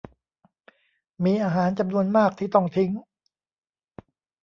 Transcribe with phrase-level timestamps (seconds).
[1.23, 2.91] มีอาหารจำนวนมากที่ต้องทิ้ง